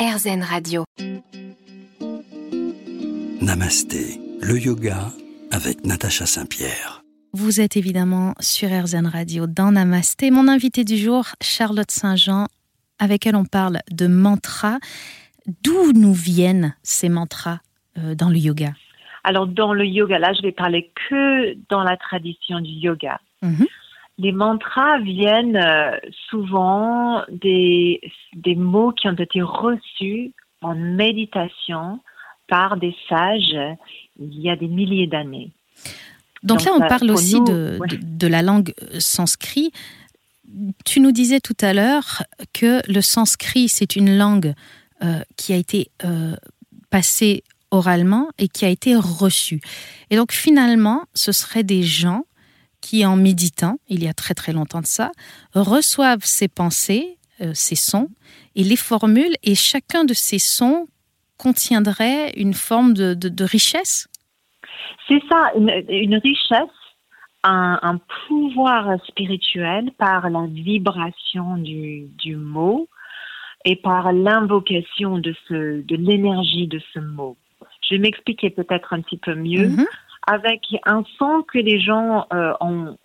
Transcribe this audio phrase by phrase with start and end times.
[0.00, 0.84] RZN Radio.
[3.42, 5.10] Namasté, le yoga
[5.52, 7.02] avec Natacha Saint-Pierre.
[7.34, 10.30] Vous êtes évidemment sur RZN Radio dans Namasté.
[10.30, 12.46] Mon invité du jour, Charlotte Saint-Jean,
[12.98, 14.78] avec elle on parle de mantras.
[15.62, 17.58] D'où nous viennent ces mantras
[17.98, 18.72] euh, dans le yoga?
[19.22, 23.20] Alors dans le yoga, là je vais parler que dans la tradition du yoga.
[23.42, 23.66] Mhm.
[24.22, 25.96] Les mantras viennent euh,
[26.28, 28.00] souvent des,
[28.34, 32.00] des mots qui ont été reçus en méditation
[32.48, 33.56] par des sages
[34.18, 35.50] il y a des milliers d'années.
[36.42, 37.88] Donc, Donc, là, on euh, parle aussi nous, de, ouais.
[37.88, 39.72] de, de la langue euh, sanskrit.
[40.84, 44.54] Tu nous disais tout à l'heure que le sanskrit, c'est une langue
[45.02, 46.34] euh, qui a été euh,
[46.90, 49.60] passée oralement et qui a été reçue.
[50.10, 52.24] Et donc finalement, ce seraient des gens
[52.80, 55.10] qui, en méditant, il y a très très longtemps de ça,
[55.54, 58.08] reçoivent ces pensées, euh, ces sons,
[58.56, 60.86] et les formulent, et chacun de ces sons
[61.38, 64.08] contiendrait une forme de, de- de richesse.
[65.08, 66.76] C'est ça, une, une richesse,
[67.44, 72.88] un, un pouvoir spirituel par la vibration du, du mot
[73.64, 77.36] et par l'invocation de, ce, de l'énergie de ce mot.
[77.88, 79.68] Je vais m'expliquer peut-être un petit peu mieux.
[79.68, 79.86] Mhm.
[80.26, 82.96] Avec un son que les gens euh, ont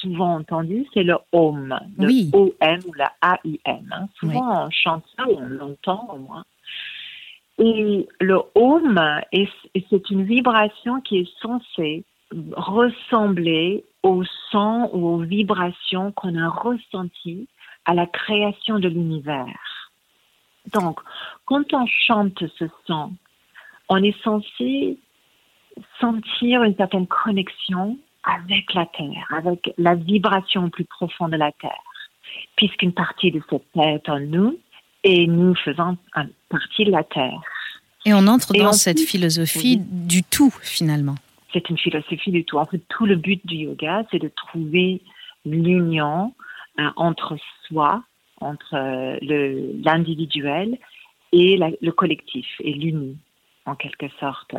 [0.00, 2.30] souvent entendu, c'est le OM, le Oui.
[2.32, 3.92] OM ou la AIM.
[3.92, 4.08] hein.
[4.18, 6.44] Souvent on chante ça ou on l'entend au moins.
[7.58, 9.00] Et le OM,
[9.90, 12.04] c'est une vibration qui est censée
[12.56, 17.48] ressembler au son ou aux vibrations qu'on a ressenties
[17.84, 19.92] à la création de l'univers.
[20.72, 20.98] Donc,
[21.44, 23.12] quand on chante ce son,
[23.88, 24.98] on est censé
[26.00, 31.82] sentir une certaine connexion avec la Terre, avec la vibration plus profonde de la Terre,
[32.56, 34.58] puisqu'une partie de cette Terre est en nous
[35.02, 35.96] et nous faisons
[36.48, 37.40] partie de la Terre.
[38.06, 41.14] Et on entre Et dans cette philosophie du tout, finalement.
[41.52, 42.58] C'est une philosophie du tout.
[42.58, 45.00] En fait, tout le but du yoga, c'est de trouver
[45.44, 46.34] l'union
[46.80, 47.36] euh, entre
[47.66, 48.02] soi,
[48.40, 49.18] entre euh,
[49.84, 50.76] l'individuel
[51.32, 53.16] et la- le collectif, et l'uni,
[53.66, 54.54] en quelque sorte.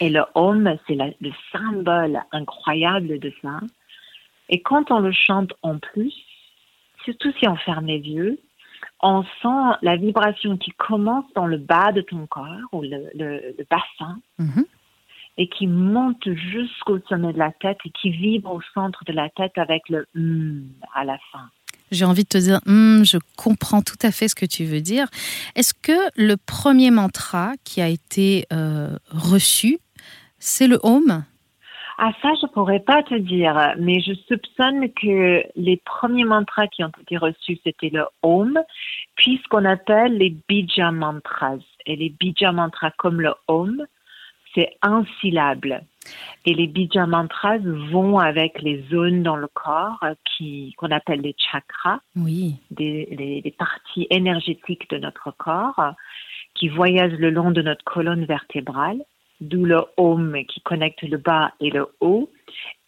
[0.00, 3.60] Et le Om, c'est le symbole incroyable de ça.
[4.48, 6.12] Et quand on le chante en plus,
[7.04, 8.38] surtout si on ferme les yeux,
[9.00, 13.54] on sent la vibration qui commence dans le bas de ton corps, ou le, le-
[13.58, 14.64] le bassin, Mhm.
[15.38, 19.28] et qui monte jusqu'au sommet de la tête et qui vibre au centre de la
[19.30, 21.50] tête avec le hum à la fin.
[21.94, 24.80] J'ai envie de te dire, Hum, je comprends tout à fait ce que tu veux
[24.80, 25.06] dire.
[25.54, 29.78] Est-ce que le premier mantra qui a été euh, reçu,
[30.38, 31.24] c'est le Om?
[31.96, 36.82] Ah ça, je pourrais pas te dire, mais je soupçonne que les premiers mantras qui
[36.82, 38.58] ont été reçus, c'était le Om,
[39.14, 41.58] puis ce qu'on appelle les Bija mantras.
[41.86, 43.86] Et les Bija mantras comme le Om,
[44.54, 45.84] c'est insyllable.
[46.44, 47.58] Et les Bija mantras
[47.90, 52.00] vont avec les zones dans le corps qui qu'on appelle les chakras.
[52.16, 52.56] Oui.
[52.70, 55.94] des, des parties énergétiques de notre corps
[56.54, 59.02] qui voyagent le long de notre colonne vertébrale,
[59.40, 62.30] d'où le Om qui connecte le bas et le haut.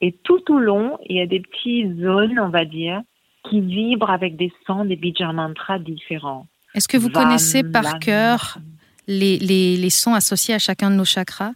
[0.01, 3.01] Et tout au long, il y a des petites zones, on va dire,
[3.49, 6.47] qui vibrent avec des sons des bija mantras différents.
[6.75, 8.59] Est-ce que vous Vam, connaissez par cœur
[9.07, 11.53] les, les, les sons associés à chacun de nos chakras?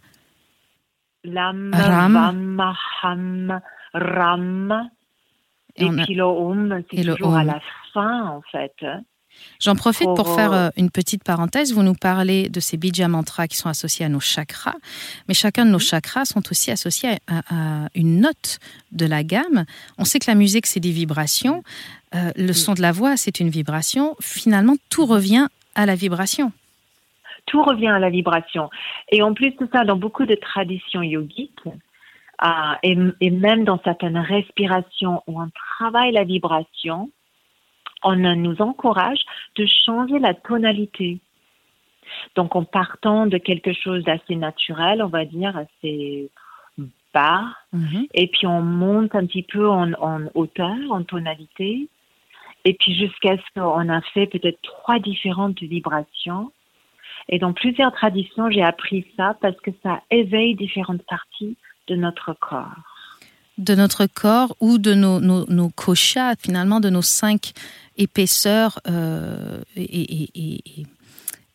[1.23, 2.13] Lam, Ram.
[2.13, 2.73] Vam,
[3.03, 3.61] Ham,
[3.93, 4.89] Ram.
[5.77, 7.59] Et Et, on a- puis le Om, c'est toujours à la
[7.93, 8.73] fin, en fait.
[9.61, 11.73] J'en profite pour Pour, faire euh, euh, une petite parenthèse.
[11.73, 14.75] Vous nous parlez de ces bija mantras qui sont associés à nos chakras,
[15.27, 17.39] mais chacun de nos chakras sont aussi associés à,
[17.85, 18.59] à une note
[18.91, 19.63] de la gamme.
[19.97, 21.63] On sait que la musique, c'est des vibrations.
[22.13, 24.15] Euh, le son de la voix, c'est une vibration.
[24.19, 26.51] Finalement, tout revient à la vibration.
[27.51, 28.69] Tout revient à la vibration.
[29.13, 31.67] Et en plus de ça, dans beaucoup de traditions yogiques,
[32.43, 37.11] euh, et, et même dans certaines respirations où on travaille la vibration,
[38.03, 39.21] on nous encourage
[39.57, 41.19] de changer la tonalité.
[42.35, 46.29] Donc, en partant de quelque chose d'assez naturel, on va dire assez
[47.13, 48.07] bas, Mhm.
[48.13, 51.89] et puis on monte un petit peu en, en hauteur, en tonalité,
[52.63, 56.51] et puis jusqu'à ce qu'on a fait peut-être trois différentes vibrations.
[57.31, 61.55] Et dans plusieurs traditions, j'ai appris ça parce que ça éveille différentes parties
[61.87, 62.75] de notre corps.
[63.57, 67.51] De notre corps ou de nos, nos, nos koshas, finalement, de nos cinq
[67.97, 70.85] épaisseurs euh, et, et, et, et-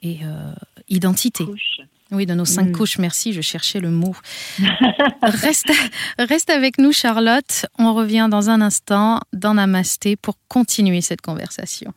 [0.03, 0.53] et, euh,
[0.89, 1.45] identités.
[1.45, 1.81] Couche.
[2.13, 2.73] Oui, de nos cinq Mm.
[2.73, 4.15] couches, merci, je cherchais le mot.
[5.23, 5.73] reste,
[6.19, 7.67] reste avec nous, Charlotte.
[7.79, 11.93] On revient dans un instant dans Namasté pour continuer cette conversation.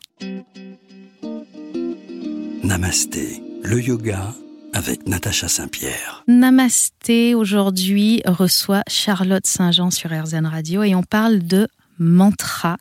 [2.64, 4.34] Namasté, le yoga
[4.74, 6.24] avec Natacha Saint-Pierre.
[6.28, 11.68] Namasté aujourd'hui reçoit Charlotte Saint-Jean sur RZN Radio et on parle de
[11.98, 12.78] mantra.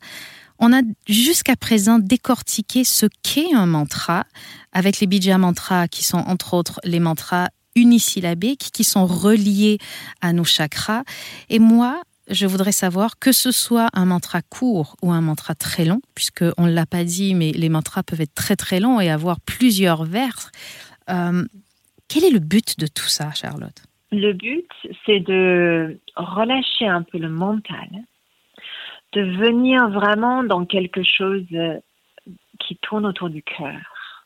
[0.58, 4.24] On a jusqu'à présent décortiqué ce qu'est un mantra
[4.72, 9.78] avec les bija mantras qui sont entre autres les mantras unisyllabiques qui sont reliés
[10.20, 11.04] à nos chakras.
[11.48, 15.84] Et moi, je voudrais savoir que ce soit un mantra court ou un mantra très
[15.84, 19.00] long, puisque on ne l'a pas dit, mais les mantras peuvent être très très longs
[19.00, 20.50] et avoir plusieurs vers.
[21.08, 21.44] Euh,
[22.08, 23.82] quel est le but de tout ça, Charlotte?
[24.10, 24.68] Le but,
[25.04, 27.88] c'est de relâcher un peu le mental,
[29.12, 31.46] de venir vraiment dans quelque chose
[32.58, 34.24] qui tourne autour du cœur,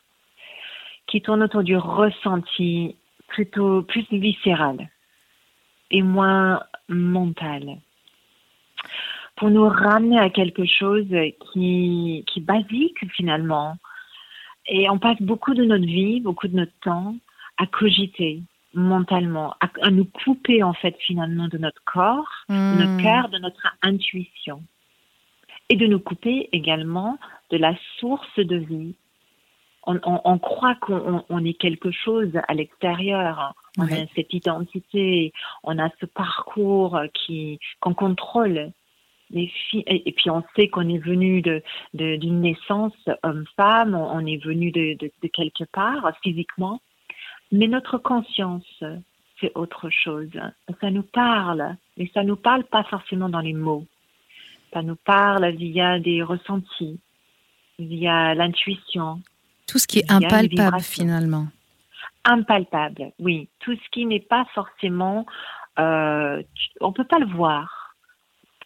[1.06, 2.96] qui tourne autour du ressenti
[3.28, 4.88] plutôt plus viscéral
[5.90, 7.78] et moins mental
[9.42, 11.08] pour nous ramener à quelque chose
[11.52, 13.76] qui, qui est basique finalement.
[14.68, 17.16] Et on passe beaucoup de notre vie, beaucoup de notre temps
[17.58, 18.40] à cogiter
[18.72, 23.02] mentalement, à, nous couper en fait finalement de notre corps, de notre hmm.
[23.02, 24.62] cœur, de notre intuition.
[25.68, 27.18] Et de nous couper également
[27.50, 28.94] de la source de vie.
[29.88, 33.54] On, on, croit qu'on est quelque chose à l'extérieur.
[33.76, 35.32] On a cette identité,
[35.64, 38.72] on a ce parcours qui qu'on contrôle
[39.32, 41.62] et puis on sait qu'on est venu de,
[41.94, 46.80] d'une naissance homme-femme, on est venu de, de, quelque part physiquement,
[47.50, 48.82] mais notre conscience,
[49.40, 50.30] c'est autre chose.
[50.80, 53.86] Ça nous parle, mais ça nous parle pas forcément dans les mots.
[54.72, 56.98] Ça nous parle via des ressentis,
[57.78, 59.20] via l'intuition.
[59.66, 61.46] Tout ce qui est impalpable finalement.
[62.24, 63.48] Impalpable, oui.
[63.60, 65.26] Tout ce qui n'est pas forcément,
[65.78, 66.42] euh,
[66.80, 67.81] on peut pas le voir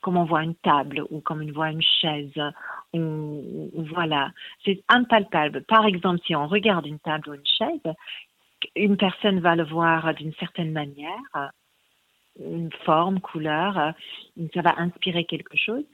[0.06, 2.40] comme on voit une table ou comme on voit une chaise.
[2.94, 4.30] Ou, voilà,
[4.64, 5.64] c'est impalpable.
[5.64, 7.94] Par exemple, si on regarde une table ou une chaise,
[8.76, 11.50] une personne va le voir d'une certaine manière,
[12.38, 13.94] une forme, couleur,
[14.54, 15.84] ça va inspirer quelque chose.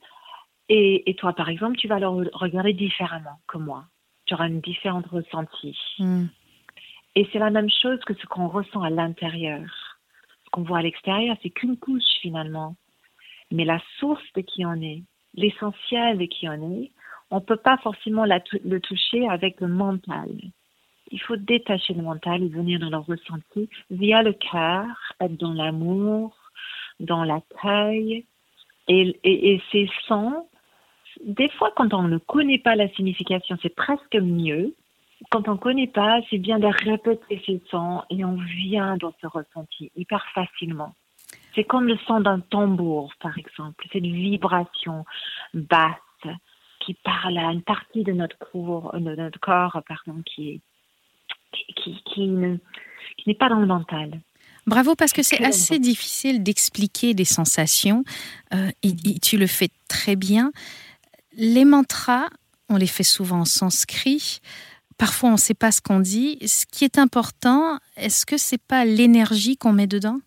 [0.69, 3.87] Et, toi, par exemple, tu vas le regarder différemment que moi.
[4.27, 5.75] Tu auras une différente ressenti.
[5.99, 6.27] Hmm.
[7.15, 9.71] Et c'est la même chose que ce qu'on ressent à l'intérieur.
[10.45, 12.77] Ce qu'on voit à l'extérieur, c'est qu'une couche finalement.
[13.53, 15.03] Mais la source de qui on est,
[15.35, 16.91] l'essentiel de qui on est,
[17.31, 20.31] on ne peut pas forcément le toucher avec le mental.
[21.11, 24.87] Il faut détacher le mental et venir dans le ressenti via le cœur,
[25.21, 26.35] être dans l'amour,
[27.01, 28.25] dans l'accueil.
[28.89, 30.47] Et, et, et ces sons,
[31.23, 34.75] des fois, quand on ne connaît pas la signification, c'est presque mieux.
[35.31, 39.13] Quand on ne connaît pas, c'est bien de répéter ces sons et on vient dans
[39.21, 40.95] ce ressenti hyper facilement.
[41.55, 45.05] C'est comme le son d'un tambour, par exemple, cette vibration
[45.53, 45.97] basse
[46.81, 50.61] qui parle à une partie de notre corps, de notre corps pardon, qui,
[51.53, 54.21] qui, qui, n'est pas dans le mental.
[54.67, 58.05] Bravo, parce que c'est assez difficile d'expliquer des sensations.
[58.55, 60.53] Euh, et, tu le fais très bien.
[61.33, 62.29] Les mantras,
[62.69, 64.41] on les fait souvent en sanskrit.
[64.99, 66.39] Parfois, on ne sait pas ce qu'on dit.
[66.47, 70.21] Ce qui est important, est-ce que c'est pas l'énergie qu'on met dedans?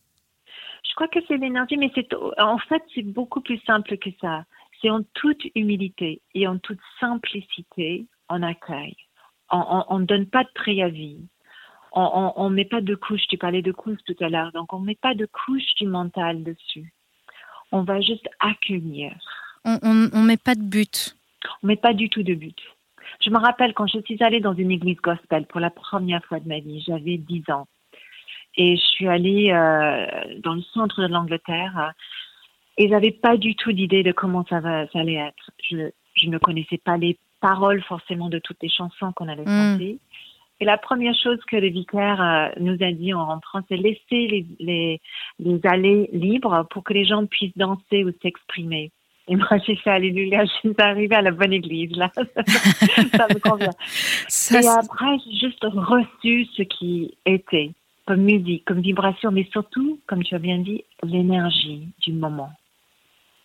[0.96, 2.08] Crois que c'est l'énergie, mais c'est
[2.38, 4.46] en fait c'est beaucoup plus simple que ça.
[4.82, 8.98] C'est en toute humilité et en toute simplicité, on accueille.
[9.52, 11.20] On ne donne pas de préavis.
[11.92, 13.28] On ne met pas de couche.
[13.30, 15.88] Tu parlais de couche tout à l'heure, donc on ne met pas de couche du
[15.88, 16.94] mental dessus.
[17.72, 19.16] On va juste accueillir.
[19.64, 21.16] On ne met pas de but.
[21.64, 22.60] On ne met pas du tout de but.
[23.22, 26.40] Je me rappelle quand je suis allée dans une église gospel pour la première fois
[26.40, 27.68] de ma vie, j'avais 10 ans.
[28.58, 30.06] Et je suis allée euh,
[30.40, 31.92] dans le centre de l'Angleterre euh,
[32.78, 35.52] et j'avais pas du tout d'idée de comment ça, va, ça allait être.
[35.70, 39.74] Je, je ne connaissais pas les paroles forcément de toutes les chansons qu'on allait mm.
[39.74, 40.00] chanter.
[40.62, 44.00] Et la première chose que le vicaire euh, nous a dit en rentrant, c'est laisser
[44.12, 45.02] les, les,
[45.40, 48.92] les allées libres pour que les gens puissent danser ou s'exprimer.
[49.28, 52.12] Et moi, j'ai fait Alléluia, je suis arrivée à la bonne église, là.
[52.16, 53.72] ça me convient.
[54.62, 57.72] et après, j'ai juste reçu ce qui était
[58.06, 62.52] comme musique, comme vibration, mais surtout, comme tu as bien dit, l'énergie du moment.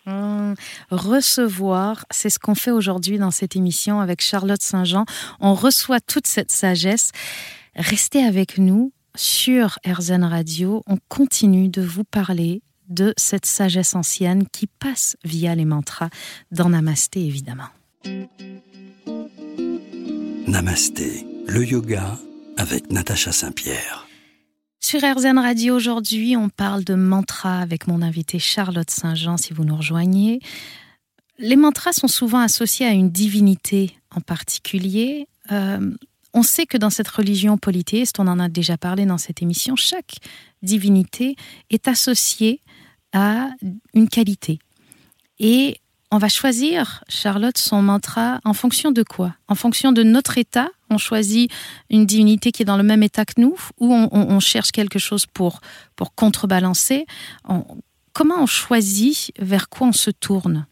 [0.05, 0.55] Mmh.
[0.89, 5.05] recevoir, c'est ce qu'on fait aujourd'hui dans cette émission avec Charlotte Saint-Jean.
[5.39, 7.11] On reçoit toute cette sagesse.
[7.75, 10.81] Restez avec nous sur RZN Radio.
[10.87, 16.09] On continue de vous parler de cette sagesse ancienne qui passe via les mantras
[16.51, 17.69] dans Namasté, évidemment.
[20.47, 22.17] Namasté, le yoga
[22.57, 24.07] avec Natacha Saint-Pierre.
[24.83, 29.63] Sur RZN Radio aujourd'hui, on parle de mantras avec mon invité Charlotte Saint-Jean, si vous
[29.63, 30.39] nous rejoignez.
[31.37, 35.27] Les mantras sont souvent associés à une divinité en particulier.
[35.51, 35.91] Euh,
[36.33, 39.75] on sait que dans cette religion polythéiste, on en a déjà parlé dans cette émission,
[39.75, 40.15] chaque
[40.63, 41.35] divinité
[41.69, 42.61] est associée
[43.13, 43.51] à
[43.93, 44.57] une qualité.
[45.37, 45.77] Et
[46.09, 49.35] on va choisir, Charlotte, son mantra en fonction de quoi?
[49.47, 51.51] En fonction de notre état On choisit
[51.89, 55.25] une divinité qui est dans le même état que nous Ou on, cherche quelque chose
[55.25, 55.61] pour,
[55.95, 57.05] pour contrebalancer
[58.13, 60.65] Comment on choisit vers quoi on se tourne?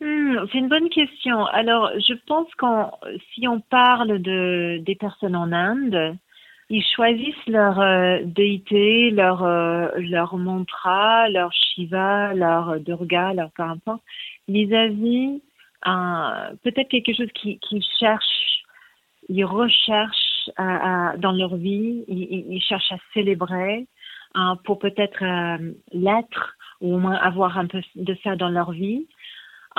[0.00, 1.44] Hmm, c'est une bonne question.
[1.46, 2.92] Alors, je pense qu'en
[3.34, 6.16] si on parle de des personnes en Inde,
[6.70, 13.64] ils choisissent leur euh, déité, leur euh, leur mantra, leur Shiva, leur Durga, leur peu
[13.64, 14.02] importe,
[14.46, 15.42] vis-à-vis
[16.62, 18.47] peut-être quelque chose qu'ils qui cherchent,
[19.28, 23.86] ils recherchent dans leur vie, ils, ils, cherchent à célébrer
[24.34, 28.72] hein, pour peut-être euh, l'être ou au moins avoir un peu de ça dans leur
[28.72, 29.06] vie.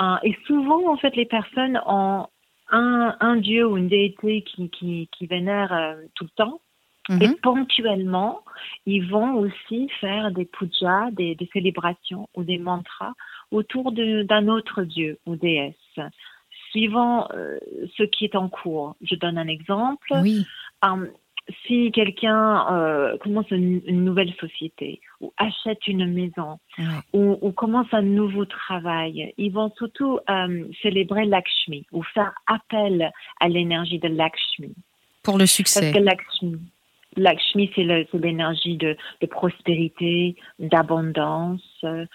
[0.00, 2.26] Euh, et souvent, en fait, les personnes ont
[2.70, 6.60] un, un dieu ou une déité qui, qui, qui vénère euh, tout le temps.
[7.08, 7.36] Et mhm.
[7.42, 8.42] ponctuellement,
[8.86, 13.14] ils vont aussi faire des pujas, des, des célébrations ou des mantras
[13.50, 15.74] autour d'un autre dieu ou déesse,
[16.70, 17.58] suivant euh,
[17.96, 18.96] ce qui est en cours.
[19.02, 20.08] Je donne un exemple.
[20.22, 20.44] Oui
[21.66, 26.58] si quelqu'un euh, commence une, nouvelle société ou achète une maison
[27.12, 33.10] ou, commence un nouveau travail, ils vont surtout euh, célébrer Lakshmi ou faire appel
[33.40, 34.74] à l'énergie de Lakshmi.
[35.22, 35.80] Pour le succès.
[35.80, 36.58] Parce que Lakshmi,
[37.16, 37.84] Lakshmi c'est
[38.14, 38.96] l'énergie de,
[39.30, 41.62] prospérité, d'abondance.
[41.84, 42.06] Euh,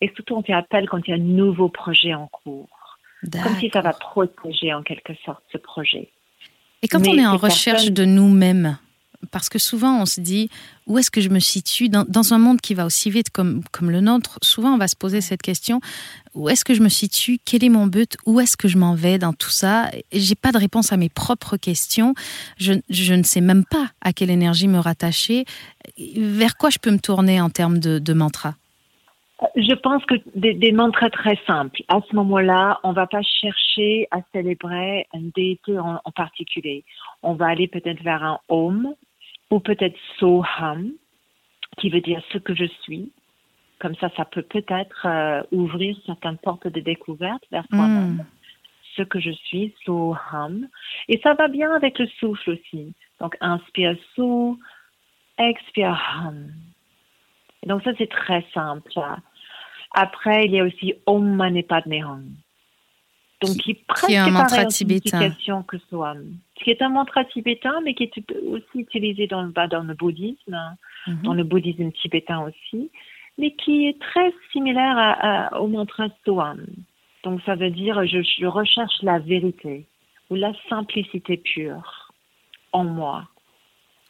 [0.00, 2.68] et surtout, on fait appel quand il y a un nouveau projet en cours.
[3.30, 6.10] Comme si ça va protéger en quelque sorte ce projet.
[6.82, 8.76] Et quand on est en recherche de nous-mêmes,
[9.30, 10.50] parce que souvent on se dit
[10.86, 13.90] où est-ce que je me situe dans, un monde qui va aussi vite comme, comme
[13.90, 15.80] le nôtre, souvent on va se poser cette question
[16.34, 18.94] où est-ce que je me situe, quel est mon but, où est-ce que je m'en
[18.94, 19.90] vais dans tout ça?
[20.12, 22.14] J'ai pas de réponse à mes propres questions,
[22.58, 25.44] je, je, ne sais même pas à quelle énergie me rattacher,
[26.16, 28.56] vers quoi je peux me tourner en termes de, de mantra?
[29.56, 31.82] Je pense que des, des mantras très simples.
[31.88, 36.84] À ce moment-là, on va pas chercher à célébrer une déité en, particulier.
[37.22, 38.94] On va aller peut-être vers un Om
[39.50, 40.92] ou peut-être Soham,
[41.78, 43.12] qui veut dire ce que je suis.
[43.80, 48.14] Comme ça, ça peut peut-être euh, ouvrir certaines portes de découverte vers soi-même.
[48.14, 48.24] Hmm.
[48.96, 50.68] Ce que je suis, Soham.
[51.08, 52.94] Et ça va bien avec le souffle aussi.
[53.20, 54.56] Donc, inspire So,
[55.38, 56.52] expire Ham.
[57.66, 58.92] Donc ça, c'est très simple.
[59.94, 62.24] Après, il y a aussi Om Mani Padme Hum.
[63.42, 65.30] Donc, qui, est presque un mantra tibétain.
[65.66, 66.36] que Soham.
[66.54, 70.76] Qui est un mantra tibétain, mais qui est aussi utilisé dans, bah, dans le bouddhisme,
[71.06, 71.22] mhm.
[71.22, 72.90] dans le bouddhisme tibétain aussi,
[73.36, 76.64] mais qui est très similaire à, au mantra Soham.
[77.22, 79.86] Donc, ça veut dire je, je recherche la vérité
[80.30, 82.12] ou la simplicité pure
[82.72, 83.28] en moi.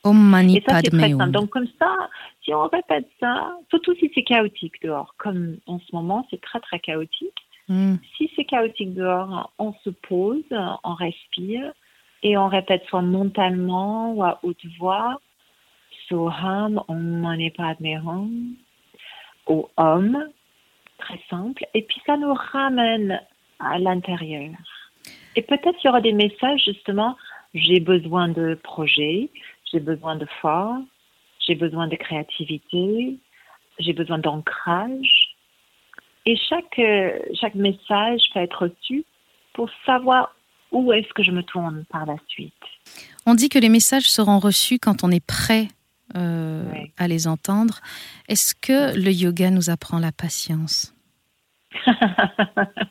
[0.04, 1.30] Om Mani Padme Hum.
[1.30, 2.08] Donc, comme ça,
[2.42, 6.61] si on répète ça, surtout si c'est chaotique dehors, comme en ce moment, c'est très
[6.61, 7.32] très chaotique.
[7.68, 7.94] Hmm.
[8.16, 10.44] Si c'est chaotique dehors, on se pose,
[10.84, 11.73] on respire
[12.23, 15.20] et on répète soit mentalement ou à haute voix,
[16.08, 18.54] Soham, Om Mani Padme Hum,
[19.49, 20.18] ou Om,
[20.99, 21.66] très simple.
[21.73, 23.20] Et puis ça nous ramène
[23.58, 24.52] à l'intérieur.
[25.37, 27.16] Et peut-être il y aura des messages justement,
[27.54, 29.30] j'ai besoin de projets,
[29.71, 30.80] j'ai besoin de foi,
[31.47, 33.18] j'ai besoin de créativité,
[33.78, 35.37] j'ai besoin d'ancrage.
[36.26, 39.04] Et chaque, euh, chaque message peut être reçu
[39.52, 40.35] pour savoir
[40.73, 42.52] où est-ce que je me tourne par la suite.
[43.26, 45.68] On dit que les messages seront reçus quand on est prêt
[46.16, 46.64] euh,
[46.99, 47.80] à les entendre.
[48.28, 50.94] Est-ce que le yoga nous apprend la patience?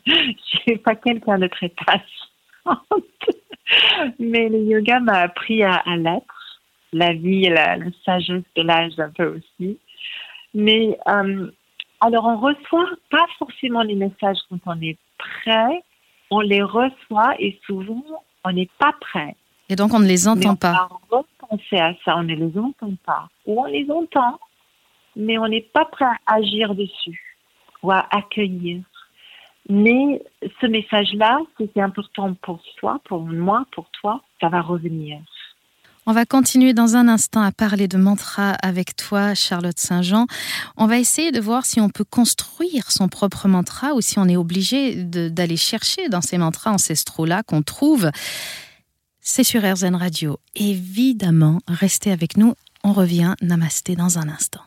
[0.06, 2.06] Je suis pas quelqu'un de très patient,
[4.20, 6.33] mais le yoga m'a appris à, à l'être
[6.93, 9.77] la vie et la, sagesse de l'âge un peu aussi.
[10.53, 11.51] Mais euh,
[12.00, 15.83] alors on reçoit pas forcément les messages quand on est prêt,
[16.29, 18.03] on les reçoit et souvent
[18.45, 19.35] on n'est pas prêt.
[19.69, 20.89] Et donc on ne les entend pas.
[21.12, 23.29] On va repenser à ça, on ne les entend pas.
[23.45, 24.39] Ou on les entend,
[25.15, 27.38] mais on n'est pas prêt à agir dessus
[27.81, 28.81] ou à accueillir.
[29.69, 30.21] Mais
[30.59, 35.19] ce message-là, c'est important pour soi, pour moi, pour toi, ça va revenir.
[36.05, 40.27] On va continuer dans un instant à parler de mantra avec toi, Charlotte Saint-Jean.
[40.75, 44.27] On va essayer de voir si on peut construire son propre mantra ou si on
[44.27, 48.12] est obligé d'aller chercher dans ces mantras ancestraux-là qu'on trouve.
[49.22, 50.39] C'est sur RZN Radio.
[50.55, 52.53] Évidemment, restez avec nous.
[52.83, 53.36] On revient.
[53.41, 54.63] Namasté dans un instant.